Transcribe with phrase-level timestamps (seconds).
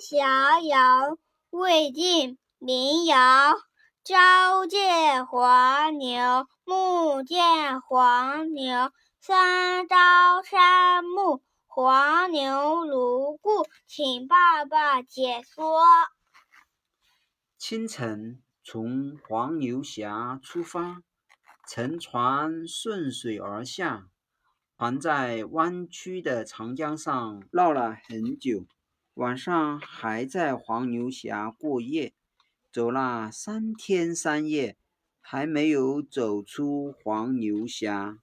[0.00, 1.18] 逍遥，
[1.50, 3.54] 魏晋民谣。
[4.04, 13.66] 朝见黄牛，暮见黄牛，三朝三暮，黄牛如故。
[13.86, 15.82] 请爸爸解说。
[17.58, 21.02] 清晨，从黄牛峡出发，
[21.66, 24.06] 乘船顺水而下，
[24.76, 28.66] 船在弯曲的长江上绕了很久，
[29.16, 32.12] 晚上还在黄牛峡过夜。
[32.70, 34.76] 走了三天三夜，
[35.22, 38.18] 还没有走出黄牛峡。